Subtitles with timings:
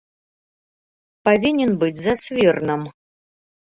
[1.31, 2.93] Павінен быць за свірнам.